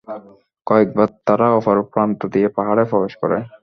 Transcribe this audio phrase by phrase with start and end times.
[0.67, 3.37] কয়েকবার তারা অপর প্রান্ত দিয়ে পাহাড়ে প্রবেশ করে।